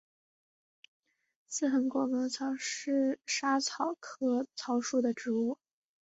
[1.47, 5.59] 似横果薹草是莎草科薹草属的植物。